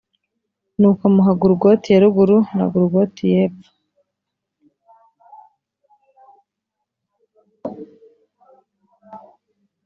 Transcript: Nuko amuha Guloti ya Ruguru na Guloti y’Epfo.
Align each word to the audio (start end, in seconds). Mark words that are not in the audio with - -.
Nuko 0.79 1.01
amuha 1.09 1.33
Guloti 1.41 1.87
ya 1.93 2.01
Ruguru 2.03 2.39
na 2.55 2.65
Guloti 2.71 3.23
y’Epfo. 3.33 3.71